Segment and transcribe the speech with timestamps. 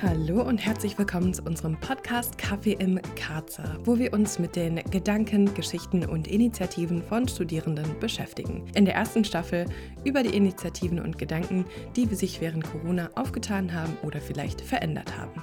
[0.00, 4.76] Hallo und herzlich willkommen zu unserem Podcast Kaffee im Karzer, wo wir uns mit den
[4.92, 8.64] Gedanken, Geschichten und Initiativen von Studierenden beschäftigen.
[8.76, 9.66] In der ersten Staffel
[10.04, 11.64] über die Initiativen und Gedanken,
[11.96, 15.42] die sich während Corona aufgetan haben oder vielleicht verändert haben.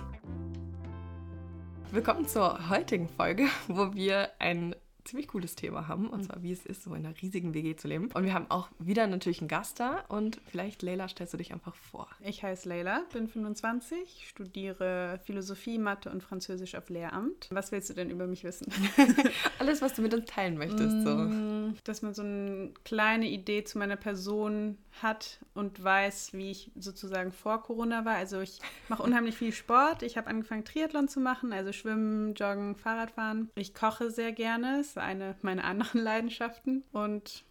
[1.92, 4.74] Willkommen zur heutigen Folge, wo wir ein
[5.06, 6.26] ziemlich cooles Thema haben, und mhm.
[6.26, 8.10] zwar wie es ist, so in einer riesigen WG zu leben.
[8.14, 11.54] Und wir haben auch wieder natürlich einen Gast da und vielleicht, Leila, stellst du dich
[11.54, 12.08] einfach vor.
[12.22, 17.48] Ich heiße Leila, bin 25, studiere Philosophie, Mathe und Französisch auf Lehramt.
[17.52, 18.72] Was willst du denn über mich wissen?
[19.60, 21.04] Alles, was du mit uns teilen möchtest.
[21.04, 21.16] So.
[21.16, 26.72] Mm, dass man so eine kleine Idee zu meiner Person hat und weiß, wie ich
[26.76, 28.16] sozusagen vor Corona war.
[28.16, 30.04] Also ich mache unheimlich viel Sport.
[30.04, 33.50] Ich habe angefangen, Triathlon zu machen, also Schwimmen, Joggen, Fahrradfahren.
[33.56, 37.44] Ich koche sehr gerne ist eine meiner anderen Leidenschaften und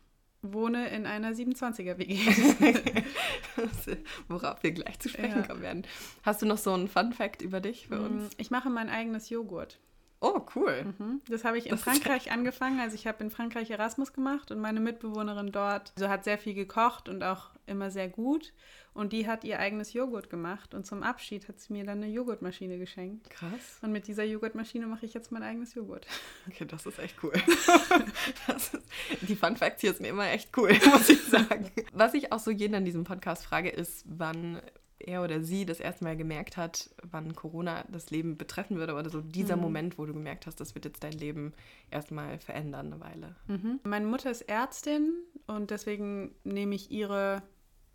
[0.43, 2.19] wohne in einer 27er WG.
[4.29, 5.47] Worauf wir gleich zu sprechen ja.
[5.47, 5.87] kommen werden.
[6.23, 8.31] Hast du noch so einen Fun Fact über dich für uns?
[8.37, 9.79] Ich mache mein eigenes Joghurt.
[10.25, 10.95] Oh, cool.
[10.99, 11.21] Mhm.
[11.29, 12.81] Das habe ich in das Frankreich angefangen.
[12.81, 16.55] Also ich habe in Frankreich Erasmus gemacht und meine Mitbewohnerin dort also hat sehr viel
[16.55, 18.55] gekocht und auch immer sehr gut.
[18.95, 22.11] Und die hat ihr eigenes Joghurt gemacht und zum Abschied hat sie mir dann eine
[22.11, 23.29] Joghurtmaschine geschenkt.
[23.29, 23.79] Krass.
[23.83, 26.07] Und mit dieser Joghurtmaschine mache ich jetzt mein eigenes Joghurt.
[26.49, 27.33] Okay, das ist echt cool.
[28.57, 28.79] Ist,
[29.23, 31.71] die Fun Facts hier sind immer echt cool, muss ich sagen.
[31.93, 34.61] Was ich auch so jeden an diesem Podcast frage, ist, wann
[35.07, 39.11] er oder sie das erste Mal gemerkt hat, wann Corona das Leben betreffen würde oder
[39.11, 39.63] so dieser mhm.
[39.63, 41.53] Moment, wo du gemerkt hast, das wird jetzt dein Leben
[41.91, 43.37] erstmal verändern eine Weile.
[43.47, 43.81] Mhm.
[43.85, 45.13] Meine Mutter ist Ärztin
[45.47, 47.43] und deswegen nehme ich ihre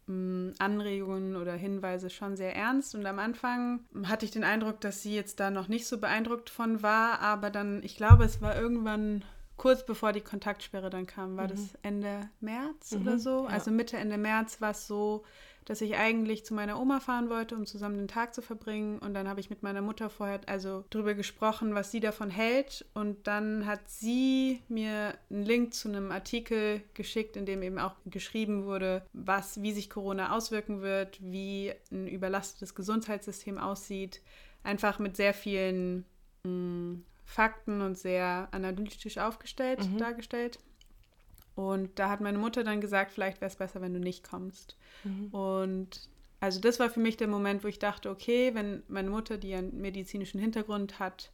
[0.10, 2.96] Anregungen oder Hinweise schon sehr ernst.
[2.96, 6.50] Und am Anfang hatte ich den Eindruck, dass sie jetzt da noch nicht so beeindruckt
[6.50, 9.24] von war, aber dann, ich glaube, es war irgendwann
[9.60, 11.50] kurz bevor die Kontaktsperre dann kam, war mhm.
[11.50, 13.44] das Ende März mhm, oder so.
[13.44, 13.50] Ja.
[13.50, 15.24] Also Mitte, Ende März war es so,
[15.66, 18.98] dass ich eigentlich zu meiner Oma fahren wollte, um zusammen den Tag zu verbringen.
[19.00, 22.86] Und dann habe ich mit meiner Mutter vorher also darüber gesprochen, was sie davon hält.
[22.96, 27.94] Und dann hat sie mir einen Link zu einem Artikel geschickt, in dem eben auch
[28.06, 34.22] geschrieben wurde, was, wie sich Corona auswirken wird, wie ein überlastetes Gesundheitssystem aussieht.
[34.64, 36.06] Einfach mit sehr vielen
[36.44, 40.00] mm, Fakten und sehr analytisch aufgestellt, mhm.
[40.00, 40.58] dargestellt.
[41.54, 44.78] Und da hat meine Mutter dann gesagt, vielleicht wäre es besser, wenn du nicht kommst.
[45.04, 45.28] Mhm.
[45.28, 46.10] Und
[46.40, 49.54] also das war für mich der Moment, wo ich dachte, okay, wenn meine Mutter, die
[49.54, 51.32] einen medizinischen Hintergrund hat,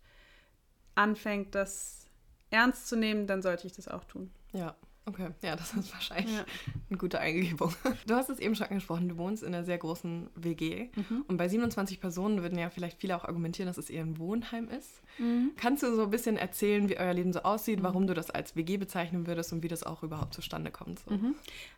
[0.95, 2.07] anfängt, das
[2.49, 4.31] ernst zu nehmen, dann sollte ich das auch tun.
[4.51, 4.75] Ja.
[5.07, 6.45] Okay, ja, das ist wahrscheinlich ja.
[6.89, 7.73] eine gute Eingebung.
[8.07, 10.89] Du hast es eben schon angesprochen, du wohnst in einer sehr großen WG.
[10.95, 11.25] Mhm.
[11.27, 14.67] Und bei 27 Personen würden ja vielleicht viele auch argumentieren, dass es eher ein Wohnheim
[14.67, 15.01] ist.
[15.19, 15.51] Mhm.
[15.57, 17.83] Kannst du so ein bisschen erzählen, wie euer Leben so aussieht, mhm.
[17.83, 20.99] warum du das als WG bezeichnen würdest und wie das auch überhaupt zustande kommt?
[20.99, 21.11] So?
[21.11, 21.35] Mhm.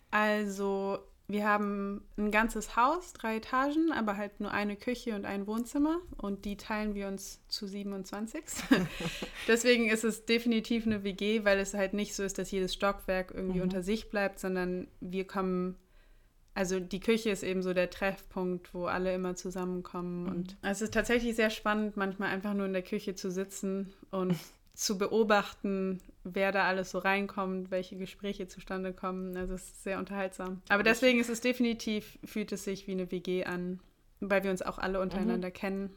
[0.10, 1.00] Also
[1.30, 6.00] wir haben ein ganzes Haus, drei Etagen, aber halt nur eine Küche und ein Wohnzimmer
[6.16, 8.44] und die teilen wir uns zu 27.
[9.48, 13.34] Deswegen ist es definitiv eine WG, weil es halt nicht so ist, dass jedes Stockwerk
[13.34, 13.64] irgendwie mhm.
[13.64, 15.76] unter sich bleibt, sondern wir kommen,
[16.54, 20.30] also die Küche ist eben so der Treffpunkt, wo alle immer zusammenkommen mhm.
[20.30, 24.34] und es ist tatsächlich sehr spannend, manchmal einfach nur in der Küche zu sitzen und
[24.74, 26.00] zu beobachten,
[26.34, 29.36] wer da alles so reinkommt, welche Gespräche zustande kommen.
[29.38, 30.62] Also es ist sehr unterhaltsam.
[30.70, 33.80] Aber deswegen ist es definitiv, fühlt es sich wie eine WG an,
[34.20, 35.54] weil wir uns auch alle untereinander mhm.
[35.54, 35.96] kennen.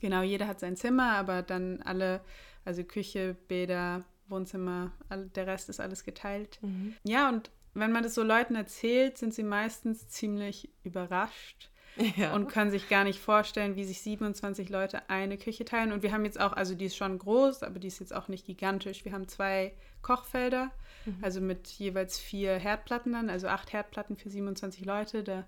[0.00, 2.20] Genau, jeder hat sein Zimmer, aber dann alle,
[2.64, 6.58] also Küche, Bäder, Wohnzimmer, all, der Rest ist alles geteilt.
[6.62, 6.94] Mhm.
[7.04, 11.69] Ja, und wenn man das so Leuten erzählt, sind sie meistens ziemlich überrascht
[12.16, 12.34] ja.
[12.34, 15.92] und können sich gar nicht vorstellen, wie sich 27 Leute eine Küche teilen.
[15.92, 18.28] Und wir haben jetzt auch, also die ist schon groß, aber die ist jetzt auch
[18.28, 19.04] nicht gigantisch.
[19.04, 20.70] Wir haben zwei Kochfelder,
[21.04, 21.18] mhm.
[21.22, 25.22] also mit jeweils vier Herdplatten dann, also acht Herdplatten für 27 Leute.
[25.22, 25.44] Da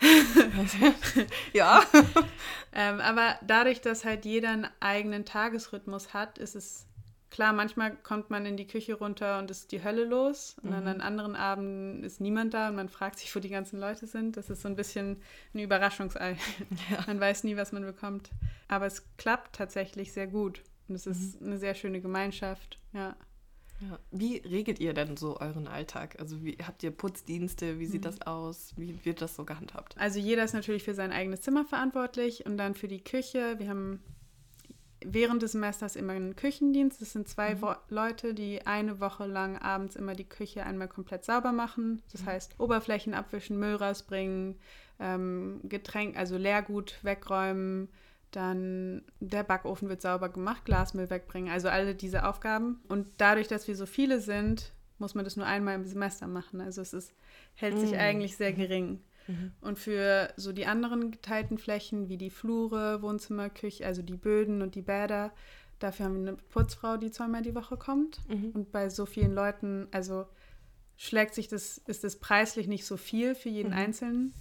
[1.52, 1.82] ja.
[2.72, 6.86] ähm, aber dadurch, dass halt jeder einen eigenen Tagesrhythmus hat, ist es
[7.30, 10.56] klar, manchmal kommt man in die Küche runter und ist die Hölle los.
[10.62, 10.74] Und mhm.
[10.74, 14.06] dann an anderen Abenden ist niemand da und man fragt sich, wo die ganzen Leute
[14.06, 14.36] sind.
[14.36, 15.22] Das ist so ein bisschen
[15.54, 16.36] ein Überraschungsei.
[16.90, 17.04] Ja.
[17.06, 18.30] Man weiß nie, was man bekommt.
[18.68, 20.62] Aber es klappt tatsächlich sehr gut.
[20.88, 21.48] Und es ist mhm.
[21.48, 22.78] eine sehr schöne Gemeinschaft.
[22.92, 23.16] Ja.
[23.80, 23.98] Ja.
[24.10, 26.16] Wie regelt ihr denn so euren Alltag?
[26.18, 27.78] Also wie habt ihr Putzdienste?
[27.78, 28.04] Wie sieht mhm.
[28.04, 28.74] das aus?
[28.76, 29.96] Wie wird das so gehandhabt?
[29.98, 33.58] Also jeder ist natürlich für sein eigenes Zimmer verantwortlich und dann für die Küche.
[33.58, 34.02] Wir haben
[35.04, 37.00] während des Semesters immer einen Küchendienst.
[37.00, 37.74] Das sind zwei mhm.
[37.88, 42.02] Leute, die eine Woche lang abends immer die Küche einmal komplett sauber machen.
[42.12, 42.26] Das mhm.
[42.26, 44.56] heißt, Oberflächen abwischen, Müll rausbringen,
[44.98, 47.88] ähm, Getränk, also Leergut wegräumen.
[48.30, 52.80] Dann der Backofen wird sauber gemacht, Glasmüll wegbringen, also alle diese Aufgaben.
[52.88, 56.60] Und dadurch, dass wir so viele sind, muss man das nur einmal im Semester machen.
[56.60, 57.12] Also es ist,
[57.54, 57.98] hält sich mhm.
[57.98, 59.00] eigentlich sehr gering.
[59.30, 59.52] Mhm.
[59.60, 64.62] Und für so die anderen geteilten Flächen, wie die Flure, Wohnzimmer, Küche, also die Böden
[64.62, 65.32] und die Bäder,
[65.78, 68.18] dafür haben wir eine Putzfrau, die zweimal die Woche kommt.
[68.28, 68.50] Mhm.
[68.50, 70.26] Und bei so vielen Leuten, also
[70.96, 73.78] schlägt sich das, ist das preislich nicht so viel für jeden mhm.
[73.78, 74.34] Einzelnen.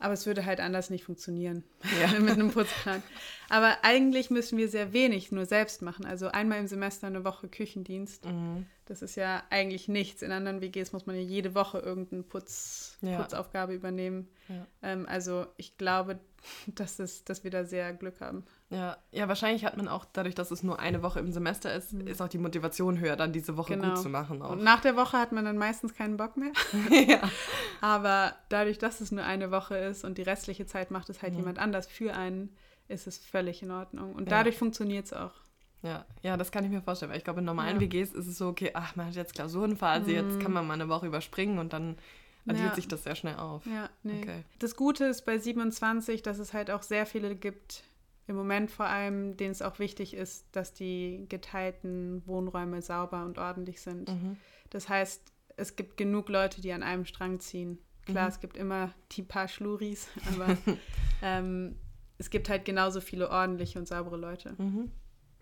[0.00, 1.62] Aber es würde halt anders nicht funktionieren
[2.00, 2.18] ja.
[2.18, 3.02] mit einem Putzplan.
[3.50, 6.06] Aber eigentlich müssen wir sehr wenig nur selbst machen.
[6.06, 8.24] Also einmal im Semester eine Woche Küchendienst.
[8.24, 8.66] Mhm.
[8.86, 10.22] Das ist ja eigentlich nichts.
[10.22, 13.20] In anderen WGs muss man ja jede Woche irgendeine Putz, ja.
[13.20, 14.28] Putzaufgabe übernehmen.
[14.48, 14.66] Ja.
[14.82, 16.20] Ähm, also ich glaube,
[16.76, 18.44] dass, es, dass wir da sehr Glück haben.
[18.68, 21.92] Ja, ja, wahrscheinlich hat man auch dadurch, dass es nur eine Woche im Semester ist,
[21.92, 22.06] mhm.
[22.06, 23.88] ist auch die Motivation höher, dann diese Woche genau.
[23.88, 24.42] gut zu machen.
[24.42, 24.50] Auch.
[24.50, 26.52] Und nach der Woche hat man dann meistens keinen Bock mehr.
[27.08, 27.20] ja.
[27.80, 31.32] Aber dadurch, dass es nur eine Woche ist und die restliche Zeit macht es halt
[31.32, 31.40] mhm.
[31.40, 32.54] jemand anders für einen,
[32.90, 34.14] ist es völlig in Ordnung.
[34.14, 34.58] Und dadurch ja.
[34.58, 35.32] funktioniert es auch.
[35.82, 37.80] Ja, ja, das kann ich mir vorstellen, weil ich glaube, in normalen ja.
[37.80, 40.16] WGs ist es so, okay, ach, man hat jetzt Klausurenphase, mhm.
[40.16, 41.96] jetzt kann man mal eine Woche überspringen und dann
[42.46, 42.74] addiert ja.
[42.74, 43.64] sich das sehr schnell auf.
[43.66, 44.20] Ja, nee.
[44.20, 44.44] Okay.
[44.58, 47.84] Das Gute ist bei 27, dass es halt auch sehr viele gibt,
[48.26, 53.38] im Moment vor allem, denen es auch wichtig ist, dass die geteilten Wohnräume sauber und
[53.38, 54.08] ordentlich sind.
[54.08, 54.36] Mhm.
[54.70, 55.22] Das heißt,
[55.56, 57.78] es gibt genug Leute, die an einem Strang ziehen.
[58.04, 58.30] Klar, mhm.
[58.30, 60.56] es gibt immer die paar Schluris, aber
[61.22, 61.76] ähm,
[62.20, 64.54] es gibt halt genauso viele ordentliche und saubere Leute.
[64.58, 64.90] Mhm.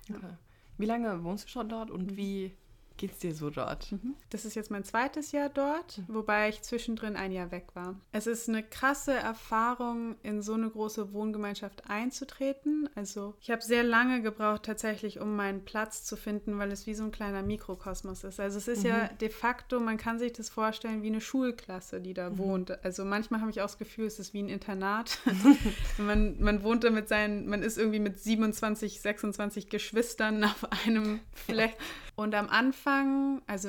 [0.09, 0.35] Okay.
[0.79, 2.17] Wie lange wohnst du schon dort und mhm.
[2.17, 2.57] wie
[2.99, 3.91] geht's dir so dort?
[3.93, 4.15] Mhm.
[4.31, 7.97] Das ist jetzt mein zweites Jahr dort, wobei ich zwischendrin ein Jahr weg war.
[8.13, 12.89] Es ist eine krasse Erfahrung, in so eine große Wohngemeinschaft einzutreten.
[12.95, 16.95] Also ich habe sehr lange gebraucht tatsächlich, um meinen Platz zu finden, weil es wie
[16.95, 18.41] so ein kleiner Mikrokosmos ist.
[18.41, 18.91] Also es ist mhm.
[18.91, 22.39] ja de facto, man kann sich das vorstellen wie eine Schulklasse, die da mhm.
[22.39, 22.85] wohnt.
[22.85, 25.19] Also manchmal habe ich auch das Gefühl, es ist wie ein Internat.
[25.99, 31.21] man, man wohnt da mit seinen, man ist irgendwie mit 27, 26 Geschwistern auf einem
[31.33, 31.77] Fleck.
[32.19, 33.69] Und am Anfang, also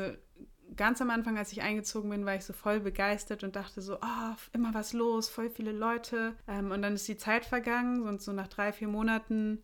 [0.75, 3.97] ganz am Anfang, als ich eingezogen bin, war ich so voll begeistert und dachte so,
[3.97, 6.33] oh, immer was los, voll viele Leute.
[6.47, 9.61] Ähm, und dann ist die Zeit vergangen und so nach drei, vier Monaten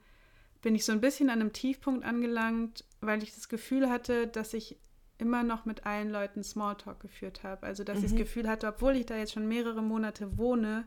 [0.61, 4.53] bin ich so ein bisschen an einem Tiefpunkt angelangt, weil ich das Gefühl hatte, dass
[4.53, 4.77] ich
[5.17, 7.65] immer noch mit allen Leuten Smalltalk geführt habe.
[7.65, 8.03] Also dass mhm.
[8.03, 8.23] ich das mhm.
[8.23, 10.85] Gefühl hatte, obwohl ich da jetzt schon mehrere Monate wohne,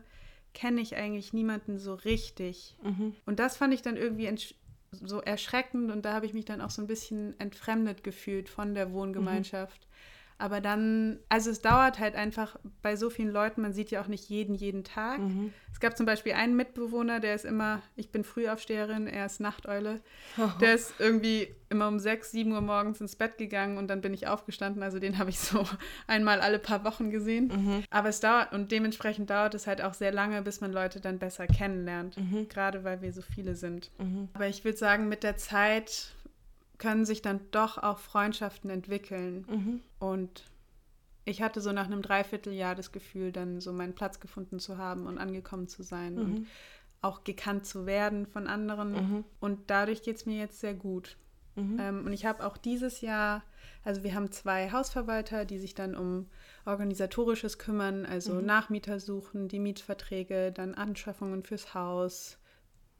[0.53, 2.77] kenne ich eigentlich niemanden so richtig.
[2.81, 3.13] Mhm.
[3.25, 4.27] Und das fand ich dann irgendwie
[4.91, 8.73] so erschreckend und da habe ich mich dann auch so ein bisschen entfremdet gefühlt von
[8.73, 9.81] der Wohngemeinschaft.
[9.81, 9.89] Mhm.
[10.39, 14.07] Aber dann, also es dauert halt einfach bei so vielen Leuten, man sieht ja auch
[14.07, 15.19] nicht jeden jeden Tag.
[15.19, 15.53] Mhm.
[15.71, 19.99] Es gab zum Beispiel einen Mitbewohner, der ist immer, ich bin Frühaufsteherin, er ist Nachteule.
[20.37, 20.49] Oh.
[20.61, 24.13] Der ist irgendwie immer um sechs, sieben Uhr morgens ins Bett gegangen und dann bin
[24.13, 24.81] ich aufgestanden.
[24.81, 25.65] Also den habe ich so
[26.07, 27.47] einmal alle paar Wochen gesehen.
[27.47, 27.83] Mhm.
[27.89, 31.19] Aber es dauert und dementsprechend dauert es halt auch sehr lange, bis man Leute dann
[31.19, 32.17] besser kennenlernt.
[32.17, 32.47] Mhm.
[32.47, 33.91] Gerade weil wir so viele sind.
[33.99, 34.29] Mhm.
[34.33, 36.13] Aber ich würde sagen, mit der Zeit
[36.79, 39.45] können sich dann doch auch Freundschaften entwickeln.
[39.47, 39.81] Mhm.
[39.99, 40.45] Und
[41.25, 45.05] ich hatte so nach einem Dreivierteljahr das Gefühl, dann so meinen Platz gefunden zu haben
[45.05, 46.21] und angekommen zu sein mhm.
[46.21, 46.47] und
[47.01, 48.91] auch gekannt zu werden von anderen.
[48.93, 49.23] Mhm.
[49.39, 51.17] Und dadurch geht es mir jetzt sehr gut.
[51.55, 51.77] Mhm.
[51.79, 53.43] Ähm, und ich habe auch dieses Jahr,
[53.83, 56.27] also wir haben zwei Hausverwalter, die sich dann um
[56.65, 58.45] organisatorisches kümmern, also mhm.
[58.45, 62.38] Nachmieter suchen, die Mietverträge, dann Anschaffungen fürs Haus,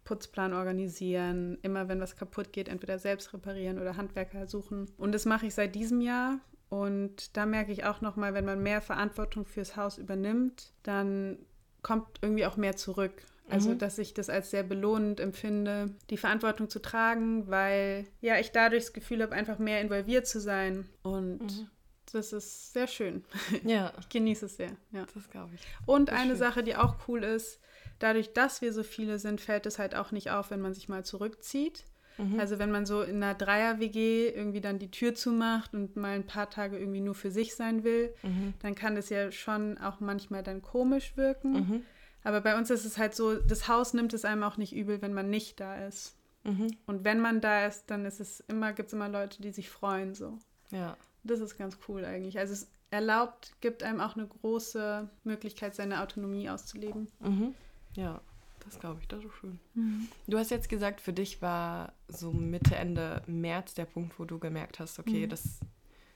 [0.09, 4.89] Putzplan organisieren, immer wenn was kaputt geht, entweder selbst reparieren oder Handwerker suchen.
[4.97, 6.39] Und das mache ich seit diesem Jahr.
[6.67, 11.37] Und da merke ich auch nochmal, wenn man mehr Verantwortung fürs Haus übernimmt, dann
[11.83, 13.21] kommt irgendwie auch mehr zurück.
[13.51, 13.77] Also, mhm.
[13.77, 18.85] dass ich das als sehr belohnend empfinde, die Verantwortung zu tragen, weil ja ich dadurch
[18.85, 20.89] das Gefühl habe, einfach mehr involviert zu sein.
[21.03, 21.69] Und mhm.
[22.11, 23.23] das ist sehr schön.
[23.63, 23.93] Ja.
[23.99, 24.71] Ich genieße es sehr.
[24.91, 25.05] Ja.
[25.13, 25.61] Das glaube ich.
[25.85, 26.37] Und eine schön.
[26.37, 27.59] Sache, die auch cool ist,
[27.99, 30.89] dadurch, dass wir so viele sind, fällt es halt auch nicht auf, wenn man sich
[30.89, 31.83] mal zurückzieht.
[32.17, 32.39] Mhm.
[32.39, 36.25] Also wenn man so in einer Dreier-WG irgendwie dann die Tür zumacht und mal ein
[36.25, 38.53] paar Tage irgendwie nur für sich sein will, mhm.
[38.61, 41.53] dann kann das ja schon auch manchmal dann komisch wirken.
[41.53, 41.85] Mhm.
[42.23, 45.01] Aber bei uns ist es halt so, das Haus nimmt es einem auch nicht übel,
[45.01, 46.15] wenn man nicht da ist.
[46.43, 46.67] Mhm.
[46.85, 49.69] Und wenn man da ist, dann ist es immer, gibt es immer Leute, die sich
[49.69, 50.37] freuen so.
[50.71, 50.97] Ja.
[51.23, 52.37] Das ist ganz cool eigentlich.
[52.39, 57.07] Also es erlaubt, gibt einem auch eine große Möglichkeit, seine Autonomie auszuleben.
[57.19, 57.53] Mhm.
[57.95, 58.21] Ja,
[58.65, 59.59] das glaube ich, das ist schön.
[59.73, 60.07] Mhm.
[60.27, 64.39] Du hast jetzt gesagt, für dich war so Mitte, Ende März der Punkt, wo du
[64.39, 65.29] gemerkt hast, okay, mhm.
[65.29, 65.59] das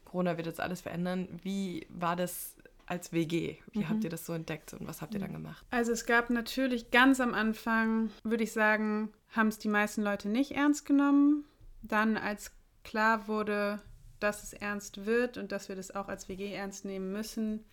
[0.06, 1.28] Corona wird jetzt alles verändern.
[1.42, 3.58] Wie war das als WG?
[3.72, 3.90] Wie mhm.
[3.90, 5.66] habt ihr das so entdeckt und was habt ihr dann gemacht?
[5.72, 10.30] Also es gab natürlich ganz am Anfang, würde ich sagen, haben es die meisten Leute
[10.30, 11.46] nicht ernst genommen.
[11.82, 12.52] Dann, als
[12.84, 13.82] klar wurde,
[14.20, 17.66] dass es ernst wird und dass wir das auch als WG ernst nehmen müssen,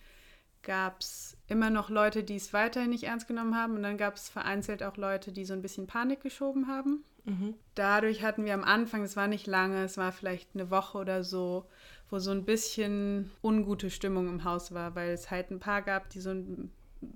[0.63, 4.15] gab es immer noch Leute, die es weiterhin nicht ernst genommen haben und dann gab
[4.15, 7.03] es vereinzelt auch Leute, die so ein bisschen Panik geschoben haben.
[7.25, 7.55] Mhm.
[7.75, 11.23] Dadurch hatten wir am Anfang, es war nicht lange, es war vielleicht eine Woche oder
[11.23, 11.67] so,
[12.09, 16.09] wo so ein bisschen ungute Stimmung im Haus war, weil es halt ein paar gab,
[16.09, 16.71] die so ein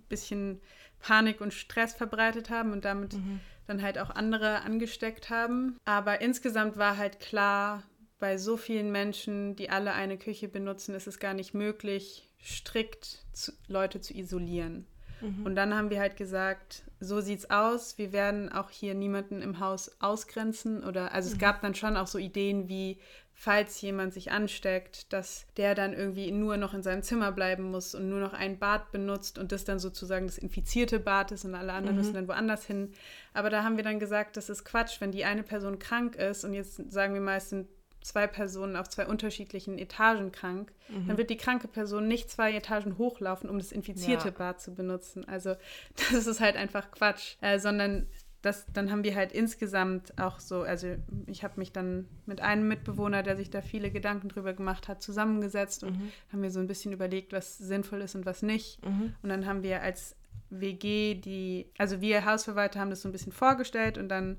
[0.09, 0.61] bisschen
[0.99, 3.39] Panik und Stress verbreitet haben und damit mhm.
[3.67, 5.77] dann halt auch andere angesteckt haben.
[5.85, 7.83] Aber insgesamt war halt klar,
[8.19, 13.25] bei so vielen Menschen, die alle eine Küche benutzen, ist es gar nicht möglich, strikt
[13.33, 14.85] zu, Leute zu isolieren.
[15.21, 15.45] Mhm.
[15.45, 17.97] Und dann haben wir halt gesagt, so sieht's aus.
[17.97, 21.33] Wir werden auch hier niemanden im Haus ausgrenzen oder also mhm.
[21.33, 22.99] es gab dann schon auch so Ideen wie
[23.37, 27.93] falls jemand sich ansteckt, dass der dann irgendwie nur noch in seinem Zimmer bleiben muss
[27.93, 31.53] und nur noch ein Bad benutzt und das dann sozusagen das infizierte Bad ist und
[31.53, 32.01] alle anderen mhm.
[32.01, 32.93] müssen dann woanders hin.
[33.33, 36.45] Aber da haben wir dann gesagt, das ist Quatsch, wenn die eine Person krank ist
[36.45, 37.67] und jetzt sagen wir mal, es sind
[38.05, 41.07] zwei Personen auf zwei unterschiedlichen Etagen krank, mhm.
[41.07, 44.31] dann wird die kranke Person nicht zwei Etagen hochlaufen, um das infizierte ja.
[44.31, 45.27] Bad zu benutzen.
[45.27, 45.55] Also
[46.11, 48.05] das ist halt einfach Quatsch, äh, sondern
[48.43, 50.95] das, dann haben wir halt insgesamt auch so, also
[51.25, 55.01] ich habe mich dann mit einem Mitbewohner, der sich da viele Gedanken drüber gemacht hat,
[55.01, 56.11] zusammengesetzt und mhm.
[56.31, 58.85] haben mir so ein bisschen überlegt, was sinnvoll ist und was nicht.
[58.85, 59.15] Mhm.
[59.23, 60.15] Und dann haben wir als
[60.51, 64.37] WG die, also wir Hausverwalter haben das so ein bisschen vorgestellt und dann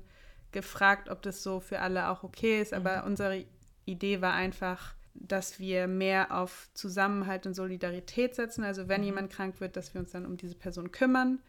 [0.51, 2.73] gefragt, ob das so für alle auch okay ist.
[2.73, 3.07] Aber mhm.
[3.07, 3.45] unsere
[3.87, 8.63] Idee war einfach, dass wir mehr auf Zusammenhalt und Solidarität setzen.
[8.63, 9.07] Also wenn mhm.
[9.07, 11.39] jemand krank wird, dass wir uns dann um diese Person kümmern,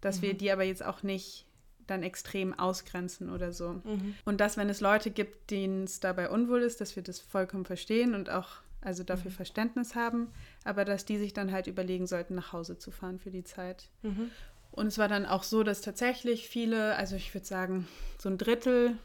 [0.00, 0.38] dass wir mhm.
[0.38, 1.46] die aber jetzt auch nicht
[1.86, 3.80] dann extrem ausgrenzen oder so.
[3.84, 4.14] Mhm.
[4.24, 7.64] Und dass, wenn es Leute gibt, denen es dabei unwohl ist, dass wir das vollkommen
[7.64, 8.48] verstehen und auch
[8.80, 9.36] also dafür mhm.
[9.36, 10.28] Verständnis haben,
[10.64, 13.88] aber dass die sich dann halt überlegen sollten, nach Hause zu fahren für die Zeit.
[14.02, 14.30] Mhm.
[14.70, 17.88] Und es war dann auch so, dass tatsächlich viele, also ich würde sagen,
[18.18, 18.98] so ein Drittel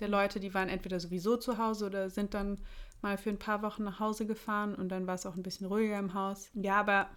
[0.00, 2.58] der Leute, die waren entweder sowieso zu Hause oder sind dann
[3.02, 5.66] mal für ein paar Wochen nach Hause gefahren und dann war es auch ein bisschen
[5.66, 6.50] ruhiger im Haus.
[6.54, 7.08] Ja, aber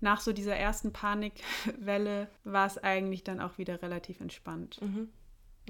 [0.00, 4.80] nach so dieser ersten Panikwelle war es eigentlich dann auch wieder relativ entspannt.
[4.82, 5.08] Mhm.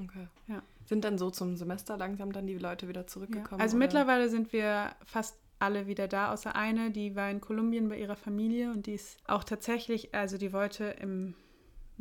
[0.00, 0.26] Okay.
[0.48, 0.62] Ja.
[0.86, 3.60] Sind dann so zum Semester langsam dann die Leute wieder zurückgekommen?
[3.60, 3.64] Ja.
[3.64, 3.84] Also oder?
[3.84, 8.16] mittlerweile sind wir fast alle wieder da, außer eine, die war in Kolumbien bei ihrer
[8.16, 11.34] Familie und die ist auch tatsächlich, also die wollte im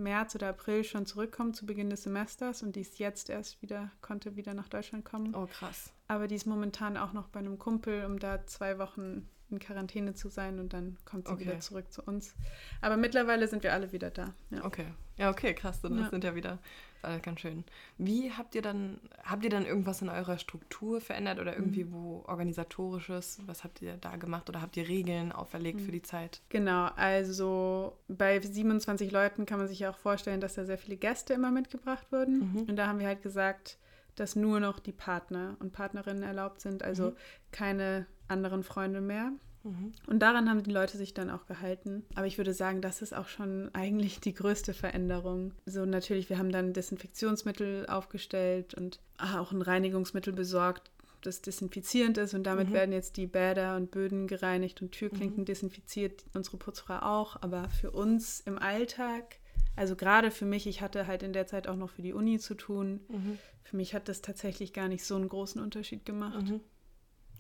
[0.02, 3.92] März oder April schon zurückkommen zu Beginn des Semesters und die ist jetzt erst wieder,
[4.02, 5.34] konnte wieder nach Deutschland kommen.
[5.36, 5.94] Oh, krass.
[6.08, 10.14] Aber die ist momentan auch noch bei einem Kumpel, um da zwei Wochen in Quarantäne
[10.14, 11.46] zu sein und dann kommt sie okay.
[11.46, 12.34] wieder zurück zu uns.
[12.82, 14.34] Aber mittlerweile sind wir alle wieder da.
[14.50, 14.66] Ja.
[14.66, 14.86] Okay.
[15.18, 15.82] Ja, okay, krass.
[15.82, 16.10] Dann ja.
[16.10, 16.60] sind ja wieder
[17.04, 17.64] äh, ganz schön.
[17.98, 21.92] Wie habt ihr dann, habt ihr dann irgendwas in eurer Struktur verändert oder irgendwie mhm.
[21.92, 23.40] wo organisatorisches?
[23.46, 25.86] Was habt ihr da gemacht oder habt ihr Regeln auferlegt mhm.
[25.86, 26.42] für die Zeit?
[26.50, 30.98] Genau, also bei 27 Leuten kann man sich ja auch vorstellen, dass da sehr viele
[30.98, 32.54] Gäste immer mitgebracht wurden.
[32.54, 32.62] Mhm.
[32.70, 33.78] Und da haben wir halt gesagt,
[34.16, 37.16] dass nur noch die Partner und Partnerinnen erlaubt sind, also mhm.
[37.52, 39.32] keine anderen Freunde mehr.
[39.64, 39.94] Mhm.
[40.08, 42.04] Und daran haben die Leute sich dann auch gehalten.
[42.16, 45.54] Aber ich würde sagen, das ist auch schon eigentlich die größte Veränderung.
[45.66, 50.90] So natürlich, wir haben dann Desinfektionsmittel aufgestellt und auch ein Reinigungsmittel besorgt,
[51.22, 52.34] das desinfizierend ist.
[52.34, 52.74] Und damit mhm.
[52.74, 55.46] werden jetzt die Bäder und Böden gereinigt und Türklinken mhm.
[55.46, 57.42] desinfiziert, unsere Putzfrau auch.
[57.42, 59.38] Aber für uns im Alltag
[59.76, 62.40] also gerade für mich, ich hatte halt in der Zeit auch noch für die Uni
[62.40, 63.00] zu tun.
[63.08, 63.38] Mhm.
[63.64, 66.50] Für mich hat das tatsächlich gar nicht so einen großen Unterschied gemacht.
[66.50, 66.60] Mhm.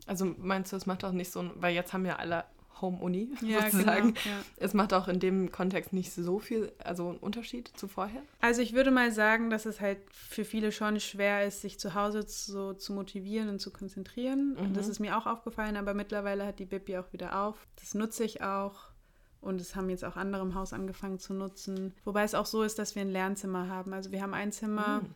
[0.07, 2.45] Also meinst du, es macht auch nicht so, weil jetzt haben ja alle
[2.81, 4.13] Home-Uni ja, sozusagen.
[4.13, 4.43] Genau, ja.
[4.57, 8.21] Es macht auch in dem Kontext nicht so viel, also einen Unterschied zu vorher?
[8.41, 11.93] Also ich würde mal sagen, dass es halt für viele schon schwer ist, sich zu
[11.93, 14.57] Hause so zu motivieren und zu konzentrieren.
[14.59, 14.73] Mhm.
[14.73, 17.67] Das ist mir auch aufgefallen, aber mittlerweile hat die Bibi auch wieder auf.
[17.79, 18.91] Das nutze ich auch.
[19.39, 21.95] Und es haben jetzt auch andere im Haus angefangen zu nutzen.
[22.03, 23.91] Wobei es auch so ist, dass wir ein Lernzimmer haben.
[23.91, 25.15] Also wir haben ein Zimmer, mhm.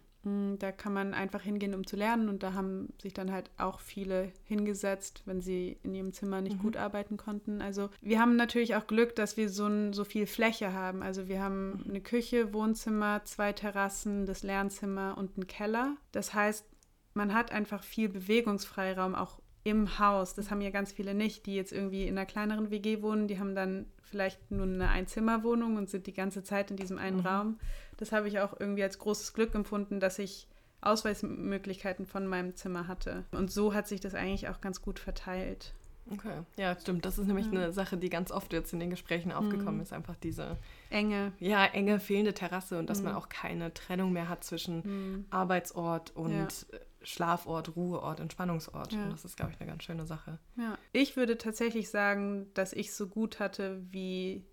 [0.60, 2.29] Da kann man einfach hingehen, um zu lernen.
[2.29, 6.58] Und da haben sich dann halt auch viele hingesetzt, wenn sie in ihrem Zimmer nicht
[6.58, 6.62] mhm.
[6.63, 7.62] gut arbeiten konnten.
[7.62, 11.03] Also wir haben natürlich auch Glück, dass wir so, ein, so viel Fläche haben.
[11.03, 11.89] Also wir haben mhm.
[11.89, 15.96] eine Küche, Wohnzimmer, zwei Terrassen, das Lernzimmer und einen Keller.
[16.12, 16.65] Das heißt,
[17.13, 20.36] man hat einfach viel Bewegungsfreiraum auch im Haus.
[20.36, 23.27] Das haben ja ganz viele nicht, die jetzt irgendwie in einer kleineren WG wohnen.
[23.27, 27.17] Die haben dann vielleicht nur eine Einzimmerwohnung und sind die ganze Zeit in diesem einen
[27.17, 27.25] mhm.
[27.25, 27.60] Raum.
[27.98, 30.48] Das habe ich auch irgendwie als großes Glück empfunden, dass ich
[30.81, 33.25] Ausweismöglichkeiten von meinem Zimmer hatte.
[33.31, 35.74] Und so hat sich das eigentlich auch ganz gut verteilt.
[36.12, 37.03] Okay, ja, stimmt.
[37.03, 37.53] Das ist nämlich ja.
[37.53, 39.81] eine Sache, die ganz oft jetzt in den Gesprächen aufgekommen mhm.
[39.81, 39.93] ist.
[39.93, 40.57] Einfach diese
[40.91, 43.05] enge, ja, enge fehlende Terrasse und dass mhm.
[43.05, 45.25] man auch keine Trennung mehr hat zwischen mhm.
[45.31, 46.77] Arbeitsort und ja.
[47.06, 48.94] Schlafort, Ruheort, Entspannungsort.
[48.94, 49.04] Ja.
[49.04, 50.40] Und das ist, glaube ich, eine ganz schöne Sache.
[50.58, 54.44] Ja, ich würde tatsächlich sagen, dass ich so gut hatte wie,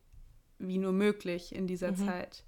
[0.58, 1.96] wie nur möglich in dieser mhm.
[1.96, 2.44] Zeit,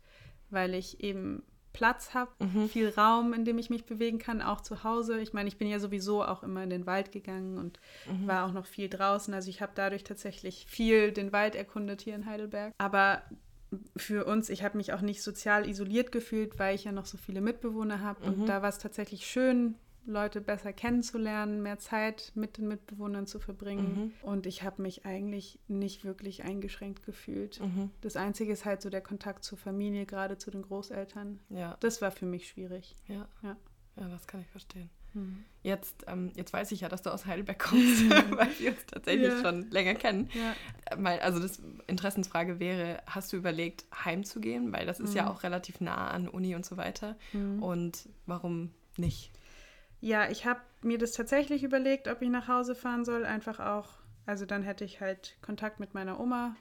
[0.50, 1.42] weil ich eben
[1.72, 2.68] Platz habe, mhm.
[2.68, 5.20] viel Raum, in dem ich mich bewegen kann, auch zu Hause.
[5.20, 8.28] Ich meine, ich bin ja sowieso auch immer in den Wald gegangen und mhm.
[8.28, 9.34] war auch noch viel draußen.
[9.34, 12.72] Also ich habe dadurch tatsächlich viel den Wald erkundet hier in Heidelberg.
[12.78, 13.22] Aber
[13.96, 17.18] für uns, ich habe mich auch nicht sozial isoliert gefühlt, weil ich ja noch so
[17.18, 18.24] viele Mitbewohner habe.
[18.24, 18.42] Mhm.
[18.42, 19.74] Und da war es tatsächlich schön,
[20.06, 24.12] Leute besser kennenzulernen, mehr Zeit mit den Mitbewohnern zu verbringen.
[24.22, 24.28] Mhm.
[24.28, 27.60] Und ich habe mich eigentlich nicht wirklich eingeschränkt gefühlt.
[27.60, 27.90] Mhm.
[28.00, 31.40] Das Einzige ist halt so der Kontakt zur Familie, gerade zu den Großeltern.
[31.48, 31.76] Ja.
[31.80, 32.96] Das war für mich schwierig.
[33.08, 33.28] Ja.
[33.42, 33.56] Ja,
[33.96, 34.90] ja das kann ich verstehen.
[35.14, 35.44] Mhm.
[35.62, 39.28] Jetzt, ähm, jetzt weiß ich ja, dass du aus Heidelberg kommst, weil wir uns tatsächlich
[39.28, 39.40] ja.
[39.40, 40.28] schon länger kennen.
[40.34, 40.96] Ja.
[40.96, 44.72] Mal, also das Interessensfrage wäre, hast du überlegt, heimzugehen?
[44.72, 45.16] Weil das ist mhm.
[45.16, 47.16] ja auch relativ nah an Uni und so weiter.
[47.32, 47.62] Mhm.
[47.62, 49.32] Und warum nicht?
[50.04, 53.24] Ja, ich habe mir das tatsächlich überlegt, ob ich nach Hause fahren soll.
[53.24, 53.88] Einfach auch,
[54.26, 56.56] also dann hätte ich halt Kontakt mit meiner Oma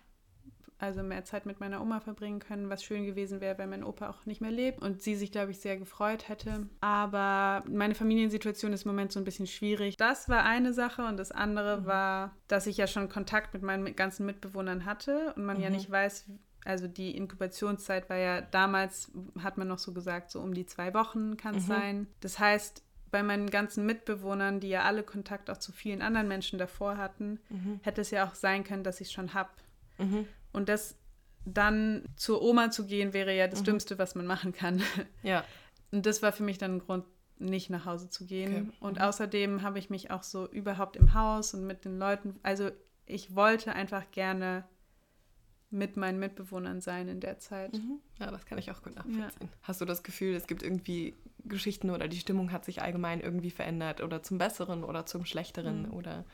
[0.80, 4.10] also mehr Zeit mit meiner Oma verbringen können, was schön gewesen wäre, wenn mein Opa
[4.10, 6.68] auch nicht mehr lebt und sie sich, glaube ich, sehr gefreut hätte.
[6.82, 9.96] Aber meine Familiensituation ist im Moment so ein bisschen schwierig.
[9.96, 11.86] Das war eine Sache und das andere mhm.
[11.86, 15.64] war, dass ich ja schon Kontakt mit meinen ganzen Mitbewohnern hatte und man mhm.
[15.64, 16.30] ja nicht weiß,
[16.66, 19.10] also die Inkubationszeit war ja damals,
[19.40, 21.68] hat man noch so gesagt, so um die zwei Wochen kann es mhm.
[21.68, 22.08] sein.
[22.20, 26.58] Das heißt, bei meinen ganzen Mitbewohnern, die ja alle Kontakt auch zu vielen anderen Menschen
[26.58, 27.80] davor hatten, mhm.
[27.84, 29.52] hätte es ja auch sein können, dass ich es schon habe.
[30.00, 30.28] Mhm.
[30.52, 30.98] Und das
[31.46, 33.66] dann zur Oma zu gehen, wäre ja das mhm.
[33.66, 34.82] Dümmste, was man machen kann.
[35.22, 35.46] Ja.
[35.92, 37.06] Und das war für mich dann ein Grund,
[37.38, 38.70] nicht nach Hause zu gehen.
[38.70, 38.78] Okay.
[38.80, 39.04] Und mhm.
[39.04, 42.72] außerdem habe ich mich auch so überhaupt im Haus und mit den Leuten, also
[43.06, 44.64] ich wollte einfach gerne
[45.70, 47.74] mit meinen Mitbewohnern sein in der Zeit.
[47.74, 48.00] Mhm.
[48.20, 49.50] Ja, das kann ich auch gut nachvollziehen.
[49.50, 49.58] Ja.
[49.62, 51.16] Hast du das Gefühl, es gibt irgendwie
[51.46, 55.88] Geschichten oder die Stimmung hat sich allgemein irgendwie verändert oder zum Besseren oder zum Schlechteren
[55.88, 55.94] mhm.
[55.94, 56.26] oder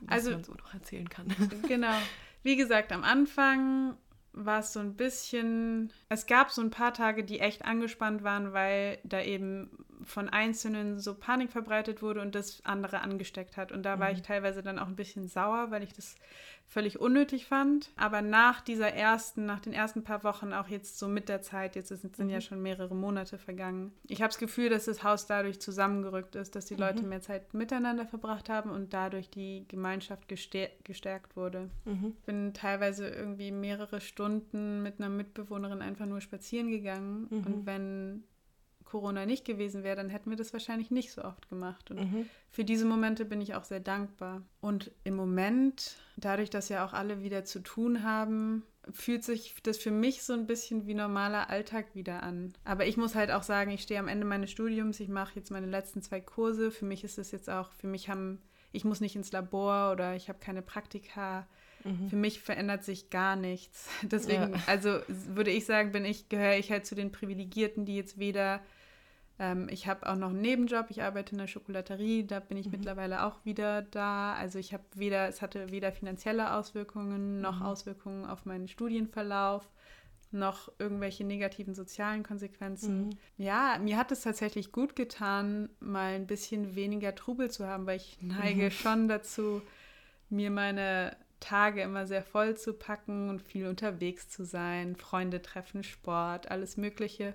[0.00, 1.26] was also, man so noch erzählen kann?
[1.68, 1.94] Genau.
[2.42, 3.96] Wie gesagt, am Anfang
[4.32, 8.52] war es so ein bisschen, es gab so ein paar Tage, die echt angespannt waren,
[8.52, 9.70] weil da eben
[10.02, 13.72] von Einzelnen so Panik verbreitet wurde und das andere angesteckt hat.
[13.72, 14.16] Und da war mhm.
[14.16, 16.16] ich teilweise dann auch ein bisschen sauer, weil ich das
[16.66, 17.90] völlig unnötig fand.
[17.96, 21.76] Aber nach dieser ersten, nach den ersten paar Wochen, auch jetzt so mit der Zeit,
[21.76, 22.32] jetzt sind, sind mhm.
[22.32, 23.92] ja schon mehrere Monate vergangen.
[24.06, 27.10] Ich habe das Gefühl, dass das Haus dadurch zusammengerückt ist, dass die Leute mhm.
[27.10, 31.70] mehr Zeit miteinander verbracht haben und dadurch die Gemeinschaft gestärkt wurde.
[31.84, 32.14] Mhm.
[32.18, 37.28] Ich bin teilweise irgendwie mehrere Stunden mit einer Mitbewohnerin einfach nur spazieren gegangen.
[37.30, 37.44] Mhm.
[37.44, 38.24] Und wenn
[38.94, 41.90] Corona nicht gewesen wäre, dann hätten wir das wahrscheinlich nicht so oft gemacht.
[41.90, 42.26] Und mhm.
[42.48, 44.42] für diese Momente bin ich auch sehr dankbar.
[44.60, 49.78] Und im Moment, dadurch, dass ja auch alle wieder zu tun haben, fühlt sich das
[49.78, 52.52] für mich so ein bisschen wie normaler Alltag wieder an.
[52.62, 55.50] Aber ich muss halt auch sagen, ich stehe am Ende meines Studiums, ich mache jetzt
[55.50, 56.70] meine letzten zwei Kurse.
[56.70, 60.14] Für mich ist es jetzt auch, für mich haben, ich muss nicht ins Labor oder
[60.14, 61.48] ich habe keine Praktika.
[61.82, 62.10] Mhm.
[62.10, 63.88] Für mich verändert sich gar nichts.
[64.02, 64.62] Deswegen, ja.
[64.68, 68.60] also würde ich sagen, bin ich, gehöre ich halt zu den Privilegierten, die jetzt weder
[69.38, 72.66] ähm, ich habe auch noch einen Nebenjob, ich arbeite in der Schokolaterie, da bin ich
[72.66, 72.72] mhm.
[72.72, 74.34] mittlerweile auch wieder da.
[74.34, 77.66] Also ich habe weder, es hatte weder finanzielle Auswirkungen noch mhm.
[77.66, 79.68] Auswirkungen auf meinen Studienverlauf
[80.30, 83.06] noch irgendwelche negativen sozialen Konsequenzen.
[83.06, 83.10] Mhm.
[83.38, 87.96] Ja, mir hat es tatsächlich gut getan, mal ein bisschen weniger Trubel zu haben, weil
[87.96, 88.70] ich neige mhm.
[88.70, 89.62] schon dazu,
[90.28, 95.82] mir meine Tage immer sehr voll zu packen und viel unterwegs zu sein, Freunde treffen,
[95.82, 97.34] Sport, alles Mögliche.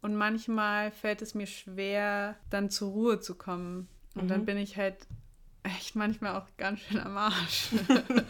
[0.00, 3.88] Und manchmal fällt es mir schwer, dann zur Ruhe zu kommen.
[4.14, 4.28] Und mhm.
[4.28, 5.06] dann bin ich halt
[5.62, 7.70] echt manchmal auch ganz schön am Arsch.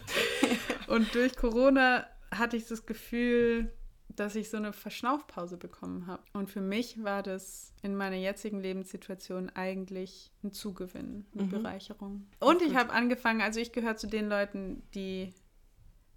[0.87, 3.73] und durch Corona hatte ich das Gefühl,
[4.19, 6.23] dass ich so eine Verschnaufpause bekommen habe.
[6.33, 11.51] Und für mich war das in meiner jetzigen Lebenssituation eigentlich ein Zugewinn, eine mhm.
[11.51, 12.27] Bereicherung.
[12.41, 15.35] Und ich habe angefangen, also ich gehöre zu den Leuten, die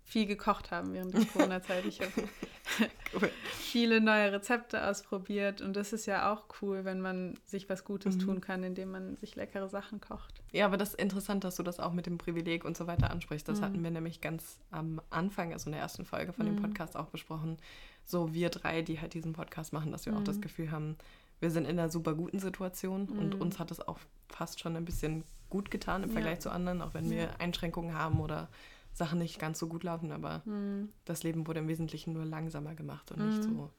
[0.03, 1.85] viel gekocht haben während der Corona-Zeit.
[1.85, 2.11] Ich habe
[3.13, 3.31] cool.
[3.53, 8.15] viele neue Rezepte ausprobiert und das ist ja auch cool, wenn man sich was Gutes
[8.15, 8.19] mhm.
[8.19, 10.41] tun kann, indem man sich leckere Sachen kocht.
[10.51, 13.09] Ja, aber das ist interessant, dass du das auch mit dem Privileg und so weiter
[13.09, 13.47] ansprichst.
[13.47, 13.65] Das mhm.
[13.65, 16.61] hatten wir nämlich ganz am Anfang, also in der ersten Folge von dem mhm.
[16.61, 17.57] Podcast auch besprochen.
[18.03, 20.41] So wir drei, die halt diesen Podcast machen, dass wir auch das mhm.
[20.41, 20.97] Gefühl haben,
[21.39, 23.41] wir sind in einer super guten Situation und mhm.
[23.41, 26.39] uns hat es auch fast schon ein bisschen gut getan im Vergleich ja.
[26.39, 28.47] zu anderen, auch wenn wir Einschränkungen haben oder
[28.93, 30.89] Sachen nicht ganz so gut laufen, aber mhm.
[31.05, 33.29] das Leben wurde im Wesentlichen nur langsamer gemacht und mhm.
[33.29, 33.69] nicht so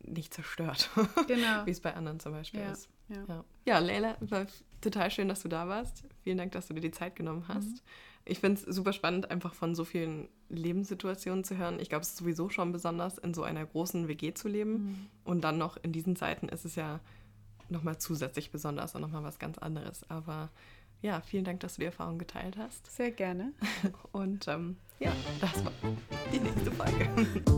[0.00, 0.90] nicht zerstört.
[1.26, 1.66] Genau.
[1.66, 2.72] Wie es bei anderen zum Beispiel ja.
[2.72, 2.88] ist.
[3.08, 3.24] Ja.
[3.28, 3.44] ja.
[3.66, 4.46] Ja, Leila, war
[4.80, 6.04] total schön, dass du da warst.
[6.22, 7.68] Vielen Dank, dass du dir die Zeit genommen hast.
[7.68, 7.80] Mhm.
[8.24, 11.80] Ich finde es super spannend, einfach von so vielen Lebenssituationen zu hören.
[11.80, 14.72] Ich glaube, es ist sowieso schon besonders, in so einer großen WG zu leben.
[14.72, 15.06] Mhm.
[15.24, 17.00] Und dann noch in diesen Zeiten ist es ja
[17.70, 20.08] nochmal zusätzlich besonders und nochmal was ganz anderes.
[20.10, 20.50] Aber
[21.02, 22.90] ja, vielen Dank, dass du die Erfahrung geteilt hast.
[22.94, 23.52] Sehr gerne.
[24.12, 25.72] Und ähm, ja, das war
[26.32, 27.57] die nächste Folge.